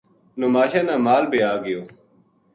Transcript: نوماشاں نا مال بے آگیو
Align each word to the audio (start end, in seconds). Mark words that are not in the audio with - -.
نوماشاں 0.39 0.85
نا 0.87 0.95
مال 1.05 1.23
بے 1.31 1.39
آگیو 1.51 1.81